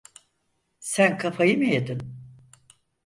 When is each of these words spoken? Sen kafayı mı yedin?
Sen 0.79 1.17
kafayı 1.17 1.57
mı 1.57 1.65
yedin? 1.65 2.15